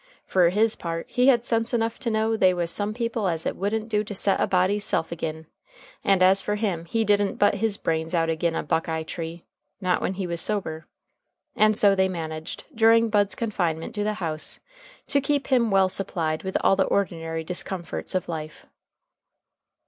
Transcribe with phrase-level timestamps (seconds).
[0.25, 3.55] Fer his part, he had sense enough to know they was some people as it
[3.55, 5.45] wouldn't do to set a body's self agin.
[6.03, 9.45] And as fer him, he didn't butt his brains out agin a buckeye tree.
[9.79, 10.87] Not when he was sober.
[11.55, 14.59] And so they managed, during Bud's confinement to the house,
[15.05, 18.65] to keep him well supplied with all the ordinary discomforts of life.